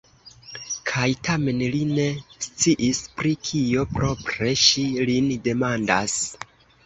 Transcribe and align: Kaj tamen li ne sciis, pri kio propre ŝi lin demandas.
Kaj 0.91 1.03
tamen 1.27 1.59
li 1.75 1.81
ne 1.89 2.05
sciis, 2.45 3.01
pri 3.19 3.33
kio 3.49 3.85
propre 3.97 4.49
ŝi 4.65 4.87
lin 5.11 5.29
demandas. 5.49 6.17